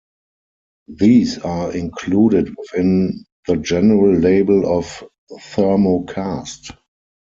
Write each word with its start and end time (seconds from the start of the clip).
These 0.87 1.37
are 1.37 1.71
included 1.75 2.55
within 2.57 3.23
the 3.45 3.57
general 3.57 4.15
label 4.17 4.79
of 4.79 5.03
thermokarst. 5.31 6.75